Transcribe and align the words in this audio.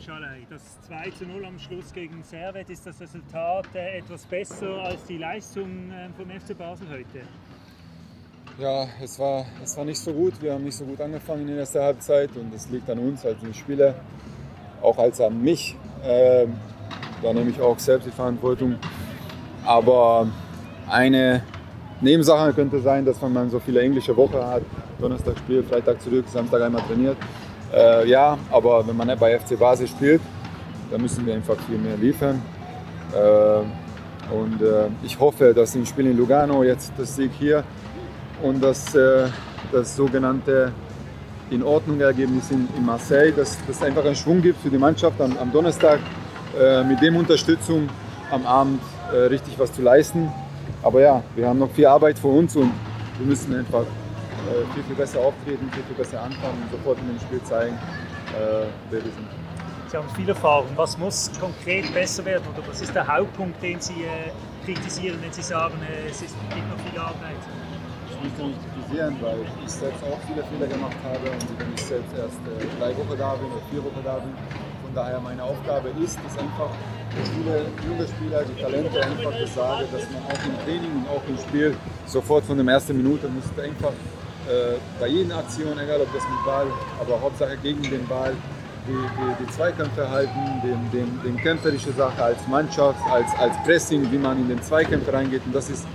Schalay, 0.00 0.46
das 0.48 0.80
2 0.86 1.10
zu 1.10 1.26
0 1.26 1.44
am 1.44 1.58
Schluss 1.58 1.92
gegen 1.92 2.22
Servet, 2.22 2.70
ist 2.70 2.86
das 2.86 2.98
Resultat 3.02 3.66
äh, 3.74 3.98
etwas 3.98 4.24
besser 4.24 4.82
als 4.82 5.04
die 5.04 5.18
Leistung 5.18 5.90
äh, 5.90 6.08
vom 6.16 6.30
FC 6.30 6.56
Basel 6.56 6.86
heute? 6.88 7.26
Ja, 8.58 8.86
es 9.02 9.18
war, 9.18 9.44
es 9.62 9.76
war 9.76 9.84
nicht 9.84 9.98
so 9.98 10.12
gut. 10.14 10.40
Wir 10.40 10.54
haben 10.54 10.64
nicht 10.64 10.76
so 10.76 10.86
gut 10.86 10.98
angefangen 11.02 11.42
in 11.42 11.48
der 11.48 11.58
ersten 11.58 11.80
Halbzeit 11.80 12.30
und 12.36 12.54
es 12.54 12.70
liegt 12.70 12.88
an 12.88 12.98
uns 12.98 13.26
als 13.26 13.38
Spieler, 13.54 13.94
auch 14.80 14.96
als 14.96 15.20
an 15.20 15.42
mich. 15.42 15.76
Äh, 16.02 16.46
da 17.22 17.32
nehme 17.34 17.50
ich 17.50 17.60
auch 17.60 17.78
selbst 17.78 18.06
die 18.06 18.12
Verantwortung. 18.12 18.76
Aber 19.66 20.26
eine 20.88 21.42
Nebensache 22.00 22.54
könnte 22.54 22.80
sein, 22.80 23.04
dass 23.04 23.20
man 23.20 23.50
so 23.50 23.60
viele 23.60 23.82
englische 23.82 24.16
Woche 24.16 24.46
hat. 24.46 24.62
Donnerstag 24.98 25.36
Spiel, 25.38 25.62
Freitag 25.62 26.00
zurück, 26.00 26.24
Samstag 26.26 26.62
einmal 26.62 26.82
trainiert. 26.82 27.18
Äh, 27.72 28.08
ja, 28.08 28.36
aber 28.50 28.86
wenn 28.86 28.96
man 28.96 29.16
bei 29.18 29.38
FC 29.38 29.58
Basel 29.58 29.86
spielt, 29.86 30.20
dann 30.90 31.02
müssen 31.02 31.24
wir 31.24 31.34
einfach 31.34 31.56
viel 31.68 31.78
mehr 31.78 31.96
liefern. 31.96 32.42
Äh, 33.12 34.34
und 34.34 34.62
äh, 34.62 34.88
ich 35.02 35.18
hoffe, 35.18 35.52
dass 35.54 35.74
im 35.74 35.86
Spiel 35.86 36.06
in 36.06 36.16
Lugano 36.16 36.62
jetzt 36.62 36.92
das 36.96 37.16
Sieg 37.16 37.30
hier 37.38 37.64
und 38.42 38.62
das, 38.62 38.94
äh, 38.94 39.26
das 39.72 39.96
sogenannte 39.96 40.72
in 41.50 41.62
Ordnung 41.64 42.00
Ergebnis 42.00 42.50
in, 42.50 42.68
in 42.76 42.86
Marseille, 42.86 43.32
dass 43.32 43.58
das 43.66 43.82
einfach 43.82 44.04
einen 44.04 44.14
Schwung 44.14 44.40
gibt 44.40 44.60
für 44.60 44.70
die 44.70 44.78
Mannschaft 44.78 45.20
am, 45.20 45.36
am 45.36 45.52
Donnerstag 45.52 45.98
äh, 46.58 46.84
mit 46.84 47.00
dem 47.02 47.16
Unterstützung 47.16 47.88
am 48.30 48.46
Abend 48.46 48.80
äh, 49.12 49.16
richtig 49.26 49.58
was 49.58 49.72
zu 49.72 49.82
leisten. 49.82 50.30
Aber 50.82 51.00
ja, 51.00 51.22
wir 51.34 51.48
haben 51.48 51.58
noch 51.58 51.70
viel 51.70 51.86
Arbeit 51.86 52.18
vor 52.18 52.34
uns 52.34 52.54
und 52.54 52.70
wir 53.18 53.26
müssen 53.26 53.54
einfach 53.54 53.84
äh, 54.50 54.74
viel, 54.74 54.82
viel 54.84 54.96
besser 54.96 55.20
auftreten, 55.20 55.70
viel, 55.72 55.82
viel 55.84 55.96
besser 55.96 56.22
anfangen 56.22 56.62
und 56.62 56.70
sofort 56.70 56.98
in 56.98 57.08
dem 57.08 57.20
Spiel 57.20 57.42
zeigen, 57.44 57.74
äh, 57.74 58.66
wer 58.90 59.04
wir 59.04 59.12
sind. 59.12 59.28
Sie 59.90 59.96
haben 59.96 60.08
viel 60.10 60.28
Erfahrung. 60.28 60.68
Was 60.76 60.96
muss 60.98 61.30
konkret 61.40 61.92
besser 61.92 62.24
werden 62.24 62.44
oder 62.52 62.66
was 62.68 62.80
ist 62.80 62.94
der 62.94 63.06
Hauptpunkt, 63.06 63.60
den 63.62 63.80
Sie 63.80 64.04
äh, 64.04 64.30
kritisieren, 64.64 65.18
wenn 65.20 65.32
Sie 65.32 65.42
sagen, 65.42 65.74
äh, 65.82 66.08
es 66.08 66.22
ist, 66.22 66.36
gibt 66.54 66.68
noch 66.70 66.78
viel 66.78 66.98
Arbeit? 66.98 67.42
Ich 68.06 68.38
will 68.38 68.48
nicht 68.48 68.60
kritisieren, 68.74 69.16
weil 69.20 69.38
ich 69.64 69.70
selbst 69.72 70.02
auch 70.04 70.18
viele 70.28 70.44
Fehler 70.44 70.66
gemacht 70.66 70.96
habe 71.02 71.30
und 71.30 71.58
wenn 71.58 71.74
ich 71.74 71.82
selbst 71.82 72.14
erst 72.16 72.38
äh, 72.46 72.78
drei 72.78 72.90
Wochen 72.96 73.18
da 73.18 73.34
bin 73.34 73.46
oder 73.50 73.62
vier 73.70 73.82
Wochen 73.82 74.02
da 74.04 74.14
bin. 74.18 74.34
Von 74.82 74.94
daher 74.94 75.20
meine 75.20 75.42
Aufgabe 75.42 75.88
ist 76.02 76.18
es 76.26 76.38
einfach, 76.38 76.70
viele 77.34 77.66
junge 77.86 78.06
Spieler, 78.06 78.44
die 78.44 78.62
Talente 78.62 79.02
einfach 79.02 79.32
das 79.38 79.54
sage, 79.54 79.86
dass 79.90 80.02
man 80.10 80.22
auch 80.22 80.44
im 80.46 80.64
Training 80.64 80.92
und 81.02 81.08
auch 81.08 81.22
im 81.28 81.38
Spiel 81.38 81.76
sofort 82.06 82.44
von 82.44 82.56
der 82.58 82.74
ersten 82.74 82.96
Minute 82.96 83.28
muss 83.28 83.44
einfach 83.58 83.92
äh, 84.48 84.76
bei 84.98 85.08
jeder 85.08 85.38
Aktion, 85.38 85.78
egal 85.78 86.00
ob 86.00 86.12
das 86.14 86.22
mit 86.22 86.44
Ball, 86.46 86.66
aber 87.00 87.20
Hauptsache 87.20 87.56
gegen 87.62 87.82
den 87.82 88.06
Ball, 88.06 88.32
die, 88.86 88.92
die, 88.92 89.44
die 89.44 89.52
Zweikämpfe 89.52 90.08
halten, 90.08 90.62
den, 90.62 90.90
den, 90.92 91.20
den 91.22 91.36
kämpferische 91.36 91.92
Sache 91.92 92.22
als 92.22 92.38
Mannschaft, 92.48 92.98
als, 93.10 93.26
als 93.38 93.54
Pressing, 93.64 94.10
wie 94.10 94.18
man 94.18 94.38
in 94.38 94.48
den 94.48 94.62
Zweikämpfe 94.62 95.12
reingeht. 95.12 95.42
Und 95.44 95.54
das 95.54 95.68
ist, 95.68 95.86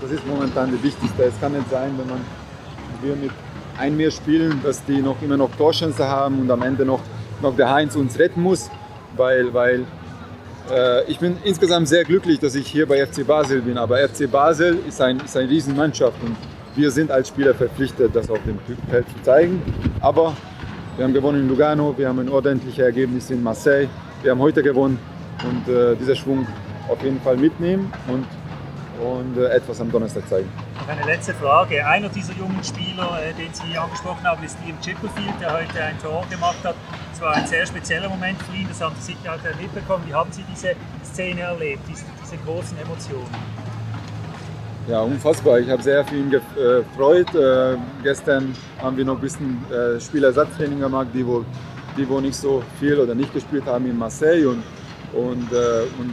das 0.00 0.10
ist 0.10 0.26
momentan 0.26 0.70
das 0.72 0.82
Wichtigste. 0.82 1.22
Es 1.24 1.40
kann 1.40 1.52
nicht 1.52 1.70
sein, 1.70 1.94
wenn 1.96 2.08
man 2.08 2.20
wir 3.02 3.16
mit 3.16 3.30
ein 3.78 3.96
mehr 3.96 4.10
spielen, 4.10 4.60
dass 4.62 4.84
die 4.84 5.00
noch 5.00 5.20
immer 5.22 5.36
noch 5.36 5.50
Torchance 5.56 6.06
haben 6.06 6.40
und 6.40 6.50
am 6.50 6.62
Ende 6.62 6.84
noch, 6.84 7.00
noch 7.42 7.56
der 7.56 7.70
Heinz 7.70 7.96
uns 7.96 8.18
retten 8.18 8.40
muss, 8.40 8.70
weil, 9.16 9.52
weil 9.52 9.84
äh, 10.70 11.04
ich 11.10 11.18
bin 11.18 11.36
insgesamt 11.44 11.88
sehr 11.88 12.04
glücklich, 12.04 12.38
dass 12.38 12.54
ich 12.54 12.66
hier 12.66 12.86
bei 12.86 13.04
FC 13.04 13.26
Basel 13.26 13.62
bin, 13.62 13.78
aber 13.78 13.98
FC 14.08 14.30
Basel 14.30 14.78
ist, 14.88 15.00
ein, 15.00 15.20
ist 15.20 15.36
eine 15.36 15.48
Riesenmannschaft 15.48 16.16
und 16.22 16.36
wir 16.76 16.90
sind 16.90 17.10
als 17.10 17.28
Spieler 17.28 17.54
verpflichtet, 17.54 18.14
das 18.14 18.28
auf 18.28 18.38
dem 18.44 18.58
Feld 18.90 19.08
zu 19.08 19.22
zeigen. 19.22 19.62
Aber 20.00 20.34
wir 20.96 21.04
haben 21.04 21.12
gewonnen 21.14 21.42
in 21.42 21.48
Lugano, 21.48 21.94
wir 21.96 22.08
haben 22.08 22.18
ein 22.18 22.28
ordentliches 22.28 22.78
Ergebnis 22.78 23.30
in 23.30 23.42
Marseille, 23.42 23.88
wir 24.22 24.30
haben 24.30 24.40
heute 24.40 24.62
gewonnen 24.62 24.98
und 25.44 25.72
äh, 25.72 25.96
dieser 25.96 26.14
Schwung 26.14 26.46
auf 26.88 27.02
jeden 27.02 27.20
Fall 27.20 27.36
mitnehmen 27.36 27.92
und, 28.08 28.26
und 29.04 29.36
äh, 29.36 29.48
etwas 29.48 29.80
am 29.80 29.90
Donnerstag 29.90 30.28
zeigen. 30.28 30.48
Noch 30.76 30.88
eine 30.88 31.04
letzte 31.04 31.34
Frage. 31.34 31.86
Einer 31.86 32.08
dieser 32.08 32.34
jungen 32.34 32.62
Spieler, 32.62 33.18
äh, 33.22 33.32
den 33.34 33.52
Sie 33.52 33.76
angesprochen 33.76 34.24
haben, 34.24 34.44
ist 34.44 34.58
Liam 34.64 34.80
Chipperfield, 34.80 35.34
der 35.40 35.52
heute 35.52 35.82
ein 35.82 35.98
Tor 35.98 36.24
gemacht 36.30 36.62
hat. 36.62 36.74
Es 37.12 37.20
war 37.20 37.34
ein 37.34 37.46
sehr 37.46 37.66
spezieller 37.66 38.08
Moment 38.08 38.40
für 38.42 38.56
ihn, 38.56 38.68
das 38.68 38.80
haben 38.80 38.94
Sie 38.98 39.12
sicher 39.12 39.34
auch 39.34 39.60
mitbekommen. 39.60 40.04
Wie 40.06 40.14
haben 40.14 40.30
Sie 40.30 40.44
diese 40.50 40.74
Szene 41.04 41.40
erlebt, 41.42 41.82
diese, 41.88 42.04
diese 42.22 42.36
großen 42.44 42.76
Emotionen? 42.78 43.30
Ja, 44.86 45.00
unfassbar. 45.00 45.60
Ich 45.60 45.70
habe 45.70 45.82
sehr 45.82 46.04
viel 46.04 46.28
gefreut. 46.28 47.34
Äh, 47.34 47.78
gestern 48.02 48.54
haben 48.82 48.98
wir 48.98 49.04
noch 49.06 49.14
ein 49.14 49.20
bisschen 49.22 49.64
äh, 49.72 49.98
Spielersatztraining 49.98 50.78
gemacht, 50.78 51.08
die 51.14 51.26
wo, 51.26 51.42
die 51.96 52.06
wo 52.06 52.20
nicht 52.20 52.36
so 52.36 52.62
viel 52.78 52.98
oder 52.98 53.14
nicht 53.14 53.32
gespielt 53.32 53.64
haben 53.64 53.86
in 53.86 53.96
Marseille. 53.96 54.46
Und, 54.46 54.62
und, 55.14 55.50
äh, 55.52 55.84
und 55.98 56.12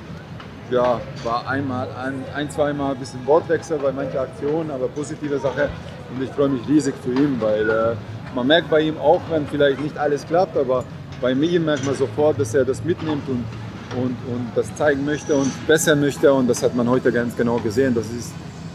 ja, 0.71 1.01
war 1.25 1.49
einmal, 1.49 1.89
ein, 2.01 2.23
ein 2.33 2.49
zweimal 2.49 2.93
ein 2.93 2.97
bisschen 2.97 3.19
Wortwechsel 3.25 3.77
bei 3.77 3.91
manchen 3.91 4.17
Aktionen, 4.17 4.71
aber 4.71 4.87
positive 4.87 5.37
Sache. 5.37 5.67
Und 6.15 6.23
ich 6.23 6.29
freue 6.29 6.47
mich 6.47 6.65
riesig 6.69 6.95
für 7.03 7.11
ihn, 7.11 7.41
weil 7.41 7.69
äh, 7.69 7.95
man 8.33 8.47
merkt 8.47 8.69
bei 8.69 8.79
ihm 8.79 8.97
auch, 8.99 9.19
wenn 9.29 9.45
vielleicht 9.47 9.81
nicht 9.81 9.97
alles 9.97 10.25
klappt, 10.25 10.55
aber 10.55 10.85
bei 11.19 11.35
mir 11.35 11.59
merkt 11.59 11.85
man 11.85 11.95
sofort, 11.95 12.39
dass 12.39 12.53
er 12.53 12.63
das 12.63 12.85
mitnimmt 12.85 13.27
und, 13.27 13.43
und, 14.01 14.15
und 14.33 14.51
das 14.55 14.73
zeigen 14.75 15.03
möchte 15.03 15.35
und 15.35 15.51
bessern 15.67 15.99
möchte. 15.99 16.33
Und 16.33 16.47
das 16.47 16.63
hat 16.63 16.73
man 16.73 16.89
heute 16.89 17.11
ganz 17.11 17.35
genau 17.35 17.57
gesehen. 17.57 17.93
Das 17.93 18.05
ist 18.05 18.31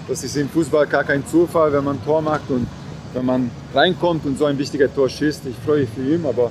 das 0.09 0.23
ist 0.25 0.37
im 0.37 0.49
Fußball 0.49 0.87
gar 0.87 1.05
kein 1.05 1.27
Zufall, 1.27 1.73
wenn 1.73 1.85
man 1.85 1.97
ein 1.97 2.05
Tor 2.05 2.23
macht 2.23 2.49
und 2.49 2.67
wenn 3.13 3.25
man 3.25 3.51
reinkommt 3.75 4.25
und 4.25 4.39
so 4.39 4.45
ein 4.45 4.59
wichtiger 4.59 4.93
Tor 4.95 5.09
schießt. 5.09 5.47
Ich 5.47 5.57
freue 5.65 5.81
mich 5.81 5.91
für 5.91 6.03
ihn, 6.03 6.25
aber 6.27 6.51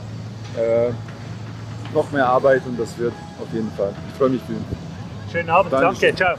äh, 0.57 0.91
noch 1.93 2.11
mehr 2.11 2.27
Arbeit 2.27 2.63
und 2.66 2.79
das 2.79 2.97
wird 2.97 3.13
auf 3.41 3.53
jeden 3.53 3.71
Fall. 3.71 3.93
Ich 4.09 4.17
freue 4.17 4.29
mich 4.29 4.41
für 4.41 4.53
ihn. 4.53 4.66
Schönen 5.31 5.49
Abend, 5.49 5.71
danke, 5.71 5.99
danke 5.99 6.16
ciao. 6.16 6.35